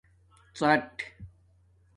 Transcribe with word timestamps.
ڎاٹ 0.59 0.95